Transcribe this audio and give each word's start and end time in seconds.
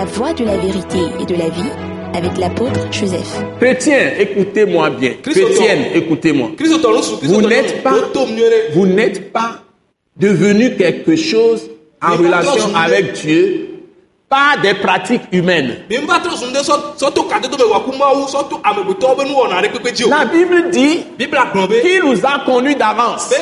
La 0.00 0.06
voie 0.06 0.32
de 0.32 0.46
la 0.46 0.56
vérité 0.56 0.98
et 1.20 1.26
de 1.26 1.34
la 1.34 1.50
vie 1.50 1.70
avec 2.14 2.38
l'apôtre 2.38 2.90
Joseph. 2.90 3.42
Chrétiens, 3.60 4.12
écoutez-moi 4.18 4.88
bien. 4.88 5.12
Christ 5.22 5.44
Chrétienne, 5.44 5.88
écoutez-moi. 5.94 6.52
Vous 7.22 7.42
n'êtes 7.42 7.82
pas, 7.82 7.92
vous 8.72 8.86
n'êtes 8.86 9.30
pas 9.30 9.62
devenu 10.16 10.74
quelque 10.76 11.16
chose 11.16 11.68
en 12.00 12.16
relation 12.16 12.74
avec 12.74 13.12
Dieu 13.12 13.68
par 14.26 14.58
des 14.62 14.72
pratiques 14.72 15.20
humaines. 15.32 15.80
La 20.08 20.24
Bible 20.24 20.70
dit 20.70 21.00
qu'il 21.18 22.02
nous 22.06 22.24
a 22.24 22.38
conduits 22.46 22.76
d'avance. 22.76 23.34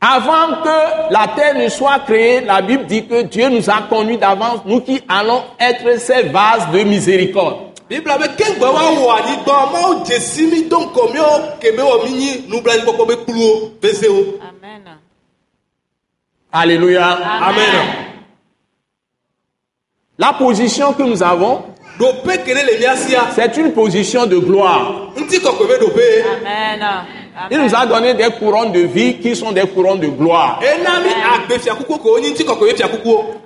Avant 0.00 0.62
que 0.62 1.12
la 1.12 1.28
terre 1.34 1.54
ne 1.54 1.68
soit 1.68 2.00
créée, 2.00 2.42
la 2.42 2.60
Bible 2.60 2.84
dit 2.86 3.06
que 3.06 3.22
Dieu 3.22 3.48
nous 3.48 3.68
a 3.70 3.82
conduits 3.88 4.18
d'avance, 4.18 4.60
nous 4.66 4.80
qui 4.80 5.00
allons 5.08 5.42
être 5.58 5.98
ces 5.98 6.24
vases 6.24 6.70
de 6.70 6.80
miséricorde. 6.84 7.56
Amen. 14.42 14.98
Alléluia. 16.52 17.18
amen 17.42 17.74
La 20.18 20.32
position 20.34 20.92
que 20.92 21.02
nous 21.04 21.22
avons, 21.22 21.62
c'est 23.34 23.56
une 23.56 23.72
position 23.72 24.26
de 24.26 24.36
gloire. 24.38 25.12
Amen. 26.42 26.84
Il 27.50 27.58
nous 27.58 27.74
a 27.74 27.86
donné 27.86 28.14
des 28.14 28.30
couronnes 28.38 28.72
de 28.72 28.80
vie 28.80 29.18
qui 29.18 29.36
sont 29.36 29.52
des 29.52 29.66
couronnes 29.66 30.00
de 30.00 30.08
gloire. 30.08 30.60
fiakukuwo 31.60 32.18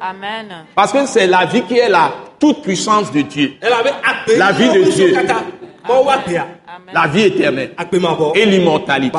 Amen. 0.00 0.64
Parce 0.74 0.92
que 0.92 1.06
c'est 1.06 1.26
la 1.26 1.44
vie 1.46 1.62
qui 1.62 1.78
est 1.78 1.88
la 1.88 2.12
toute 2.38 2.62
puissance 2.62 3.10
de 3.12 3.22
Dieu. 3.22 3.54
La 4.36 4.52
vie 4.52 4.68
de 4.68 4.82
Dieu. 4.90 5.16
La 6.92 7.06
vie 7.08 7.22
éternelle 7.22 7.74
et 8.34 8.46
l'immortalité. 8.46 9.18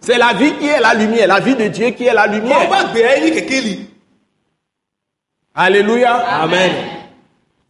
C'est 0.00 0.18
la 0.18 0.32
vie 0.34 0.52
qui 0.52 0.66
est 0.66 0.80
la 0.80 0.92
lumière, 0.94 1.26
la 1.28 1.40
vie 1.40 1.54
de 1.54 1.68
Dieu 1.68 1.90
qui 1.90 2.04
est 2.04 2.12
la 2.12 2.26
lumière. 2.26 2.68
Alléluia. 5.54 6.14
amen 6.42 6.72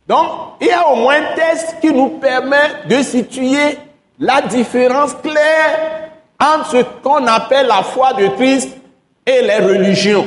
Donc, 0.09 0.27
il 0.61 0.67
y 0.67 0.71
a 0.71 0.89
au 0.89 0.97
moins 0.97 1.17
un 1.17 1.35
test 1.35 1.77
qui 1.81 1.93
nous 1.93 2.19
permet 2.19 2.87
de 2.89 3.03
situer 3.03 3.79
la 4.19 4.43
différence 4.43 5.15
claire 5.23 6.11
entre 6.41 6.71
ce 6.71 6.83
qu'on 7.03 7.27
appelle 7.27 7.67
la 7.67 7.83
foi 7.83 8.13
de 8.15 8.29
Christ 8.29 8.69
et 9.27 9.43
les 9.43 9.59
religions. 9.59 10.27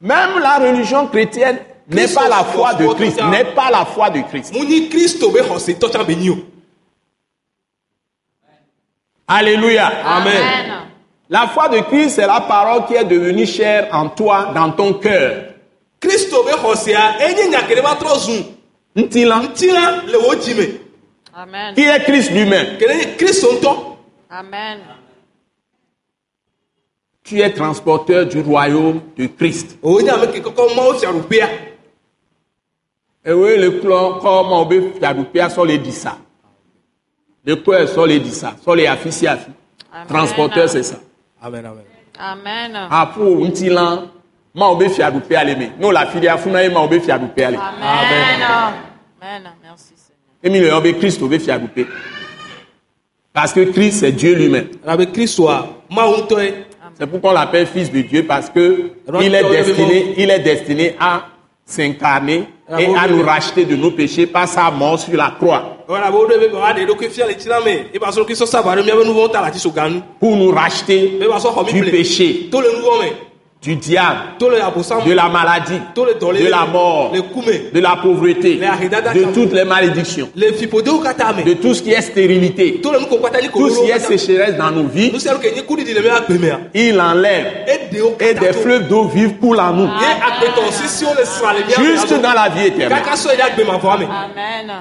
Même 0.00 0.38
la 0.40 0.58
religion 0.58 1.06
chrétienne 1.08 1.58
n'est 1.88 2.08
pas 2.08 2.28
la 2.28 2.44
foi 2.44 2.74
de 2.74 2.86
Christ, 2.94 3.20
n'est 3.30 3.44
pas 3.54 3.70
la 3.70 3.84
foi 3.84 4.10
de 4.10 4.20
Christ. 4.22 4.52
Alléluia. 9.26 9.90
amen 10.04 10.42
La 11.30 11.46
foi 11.46 11.68
de 11.68 11.80
Christ, 11.80 12.16
c'est 12.16 12.26
la 12.26 12.40
parole 12.40 12.86
qui 12.86 12.94
est 12.94 13.04
devenue 13.04 13.46
chère 13.46 13.88
en 13.92 14.08
toi, 14.08 14.50
dans 14.54 14.70
ton 14.72 14.94
cœur. 14.94 15.57
Enye 16.02 17.82
va 17.82 17.94
trɔ 18.00 18.18
zu 18.18 18.44
Ntila, 18.96 19.36
ŋutilã 19.42 20.02
le 20.06 20.16
wo 20.18 20.34
dzi 20.34 20.54
me 20.54 20.66
Amen. 21.34 21.74
qui 21.74 21.82
est 21.82 22.04
Christ 22.04 22.30
lui-même? 22.32 22.78
ke 22.78 22.84
ne 22.88 22.94
nye 22.94 23.16
kristu 23.16 23.46
ŋutɔ 23.46 23.96
Amen. 24.30 24.78
Tu 27.24 27.40
es 27.40 27.50
transporteur 27.50 28.26
du 28.26 28.40
royaume 28.40 29.00
de 29.16 29.26
Christ. 29.26 29.76
ame 29.82 30.02
fiaɖuƒea 33.22 33.56
le 33.58 33.70
kplɔ 33.80 34.20
kɔ 34.20 34.48
ma 34.48 34.56
wo 34.58 34.64
be 34.64 34.80
fiaɖuƒea 34.98 35.48
sɔ 35.48 35.66
le 35.66 35.78
di 35.78 35.92
sa. 35.92 36.18
Le 37.44 37.54
kɔe 37.56 37.86
sɔ 37.86 38.06
le 38.08 38.18
di 38.20 38.30
sa, 38.30 38.54
sɔ 38.64 38.76
le 38.76 38.86
afi 38.86 39.12
sia 39.12 39.32
afi. 39.32 39.50
Amen. 39.92 40.06
Transporteur 40.08 40.68
c'est 40.68 40.82
ça. 40.82 40.98
amen 41.42 41.64
amen 41.66 41.84
Amen. 42.18 42.74
Aƒo 42.90 43.36
ŋutilã 43.44 44.08
ma 44.58 44.68
wo 44.68 44.76
be 44.76 44.88
fiaɖuƒea 44.88 45.44
le 45.44 45.56
me. 45.56 45.70
No 45.78 45.92
le 45.92 45.98
afi 45.98 46.18
ɖe 46.18 46.28
afuna 46.28 46.62
ye 46.62 46.68
ma 46.68 46.80
wo 46.80 46.88
be 46.88 47.00
fiaɖuƒea 47.00 47.50
le. 47.50 47.56
Amen. 47.56 48.42
Amen. 49.22 49.42
Merci 49.62 49.94
Seigneur. 49.94 50.42
Emi 50.42 50.60
le 50.60 50.68
yɔ 50.68 50.82
be 50.82 50.98
Kristo 50.98 51.28
be 51.28 51.38
fiaɖuƒe. 51.38 51.86
Parce 53.32 53.52
que 53.52 53.60
Christ 53.60 54.00
c'est 54.00 54.12
Dieu 54.12 54.34
lui-même. 54.34 54.68
ŋutɔe 56.06 56.52
C'est 56.98 57.06
pourquoi 57.06 57.30
on 57.30 57.34
l'appelle 57.34 57.66
fils 57.66 57.92
de 57.92 58.00
Dieu 58.00 58.24
parce 58.26 58.50
que 58.50 58.90
il 59.20 59.34
est 59.34 59.48
destiné, 59.48 60.14
il 60.16 60.30
est 60.30 60.40
destiné 60.40 60.96
à 60.98 61.26
s'incarner 61.64 62.48
et 62.76 62.86
à 62.86 63.06
nous 63.06 63.22
racheter 63.22 63.64
de 63.64 63.76
nos 63.76 63.92
péchés 63.92 64.26
par 64.26 64.48
sa 64.48 64.68
mort 64.72 64.98
sur 64.98 65.16
la 65.16 65.32
croix. 65.38 65.76
Pour 65.86 65.96
nous 70.36 70.50
racheter 70.50 71.20
du 71.72 71.84
péché, 71.84 72.50
du 73.60 73.74
diable, 73.74 74.20
de 74.40 75.12
la 75.12 75.28
maladie, 75.28 75.80
de 75.94 76.48
la 76.48 76.66
mort, 76.66 77.10
de 77.12 77.80
la 77.80 77.96
pauvreté, 77.96 78.56
de 78.56 79.32
toutes 79.34 79.52
les 79.52 79.64
malédictions, 79.64 80.28
de 80.34 81.54
tout 81.54 81.74
ce 81.74 81.82
qui 81.82 81.92
est 81.92 82.00
stérilité, 82.00 82.80
tout 82.80 82.94
ce 83.70 83.80
qui 83.84 83.90
est 83.90 83.98
sécheresse 83.98 84.56
dans 84.56 84.70
nos 84.70 84.86
vies. 84.86 85.12
Il 86.74 87.00
enlève 87.00 87.46
et 88.20 88.34
des 88.34 88.52
fleuves 88.52 88.88
d'eau 88.88 89.04
vive 89.04 89.38
coulent 89.38 89.60
en 89.60 89.72
nous 89.72 89.86
ye 89.86 90.10
agbetɔ 90.28 90.70
sisiwo 90.72 91.12
le 91.18 91.24
sra 91.24 91.52
le 91.52 91.60
miabe 91.60 91.84
jusque 91.84 92.20
dans 92.20 92.32
la 92.32 92.48
vie 92.48 92.66
éternelle. 92.66 93.02
Amen. 94.10 94.72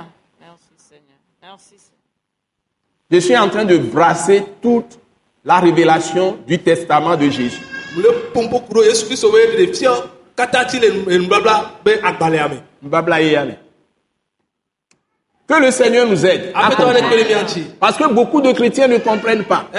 Je 3.09 3.19
suis 3.19 3.37
en 3.37 3.49
train 3.49 3.65
de 3.65 3.77
brasser 3.77 4.43
toute 4.61 4.99
la 5.45 5.59
révélation 5.59 6.37
du 6.45 6.59
testament 6.59 7.15
de 7.15 7.29
Jésus. 7.29 7.61
Que 15.47 15.53
le 15.61 15.71
Seigneur 15.71 16.07
nous 16.07 16.25
aide. 16.25 16.51
à 16.53 16.69
Parce 17.79 17.97
que 17.97 18.13
beaucoup 18.13 18.41
de 18.41 18.51
chrétiens 18.51 18.87
ne 18.87 18.97
comprennent 18.97 19.45
pas. 19.45 19.69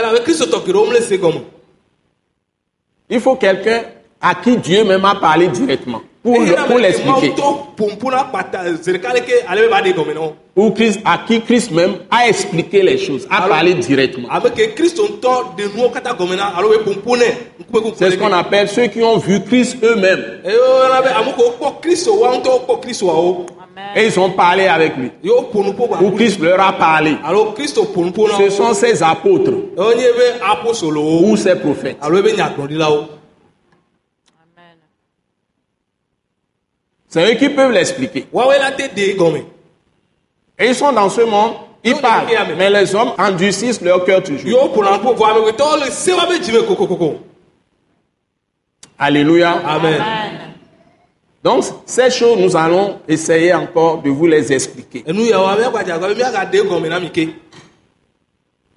Il 3.10 3.20
faut 3.20 3.36
quelqu'un 3.36 3.82
à 4.20 4.34
qui 4.34 4.56
Dieu 4.56 4.84
même 4.84 5.04
a 5.04 5.14
parlé 5.14 5.48
directement 5.48 6.02
pour, 6.22 6.34
le- 6.40 6.54
pour 6.66 6.78
l'expliquer. 6.78 7.30
wo 10.56 10.64
Ou 10.64 10.70
Christ, 10.72 11.00
à 11.04 11.18
qui 11.26 11.40
Christ 11.40 11.70
même 11.70 11.94
a 12.10 12.26
expliqué 12.28 12.82
les 12.82 12.98
choses, 12.98 13.26
a 13.30 13.36
Alors- 13.36 13.48
parlé 13.50 13.74
directement. 13.74 14.28
C'est 17.96 18.10
ce 18.10 18.16
qu'on 18.16 18.32
appelle 18.32 18.68
ceux 18.68 18.86
qui 18.88 19.02
ont 19.02 19.18
vu 19.18 19.40
Christ 19.44 19.76
eux-mêmes. 19.82 20.24
Et 23.96 24.06
ils 24.06 24.18
ont 24.18 24.30
parlé 24.30 24.66
avec 24.66 24.96
lui. 24.96 25.12
Ou 26.02 26.10
Christ 26.16 26.40
leur 26.40 26.60
a 26.60 26.72
parlé. 26.72 27.12
Ce 28.36 28.50
sont 28.50 28.74
ces 28.74 29.00
apôtres 29.02 29.52
ou 30.96 31.36
ces 31.36 31.54
prophètes. 31.54 31.96
C'est 37.08 37.32
eux 37.32 37.36
qui 37.36 37.48
peuvent 37.48 37.72
l'expliquer. 37.72 38.26
Et 40.58 40.66
ils 40.68 40.74
sont 40.74 40.92
dans 40.92 41.08
ce 41.08 41.22
monde, 41.22 41.52
ils 41.84 41.94
parlent. 41.96 42.26
Mais 42.56 42.68
les 42.70 42.94
hommes 42.94 43.12
endurcissent 43.18 43.80
leur 43.80 44.04
cœur 44.04 44.22
toujours. 44.22 44.70
Alléluia. 48.98 49.52
amen. 49.64 50.02
Donc, 51.42 51.64
ces 51.86 52.10
choses, 52.10 52.36
nous 52.38 52.56
allons 52.56 52.98
essayer 53.06 53.54
encore 53.54 54.02
de 54.02 54.10
vous 54.10 54.26
les 54.26 54.52
expliquer. 54.52 55.04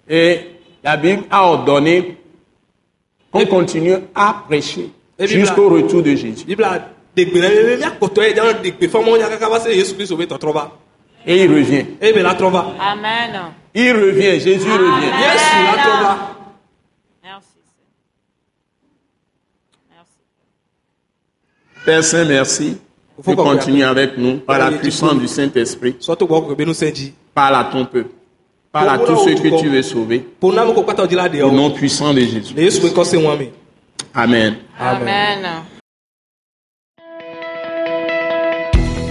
Et 0.08 0.40
la 0.84 0.96
Bible 0.98 1.24
a 1.32 1.44
ordonné 1.44 2.18
qu'on 3.32 3.46
continue 3.48 3.96
à 4.14 4.44
prêcher 4.48 4.90
jusqu'au 5.20 5.70
retour 5.70 6.04
de 6.04 6.16
Jésus. 6.16 6.46
Et 11.26 11.44
il 11.44 11.52
revient. 11.54 11.86
Amen. 12.80 13.42
Il 13.76 13.94
revient. 13.94 14.40
Jésus 14.40 14.70
revient. 14.72 15.12
va 16.04 16.36
Merci 17.24 17.46
Seigneur. 17.76 17.98
Merci. 19.94 21.86
Père 21.86 22.04
Saint, 22.04 22.26
merci. 22.26 22.78
Qu'on 23.24 23.36
continues 23.36 23.84
avec 23.84 24.18
nous 24.18 24.38
par 24.38 24.58
la 24.58 24.72
puissance 24.72 25.20
du 25.20 25.28
Saint-Esprit. 25.28 25.96
Parle 27.36 27.56
à 27.56 27.66
ton 27.66 27.86
peuple. 27.86 28.10
Parle 28.72 28.90
à 28.90 28.98
tous 28.98 29.26
ceux 29.26 29.36
que 29.36 29.60
tu 29.62 29.68
veux 29.70 29.82
sauver. 29.84 30.26
Au 31.44 31.52
nom 31.52 31.70
puissant 31.72 32.14
de 32.14 32.22
Jésus. 32.22 32.54
Amen. 34.16 34.56
Amen. 34.80 35.64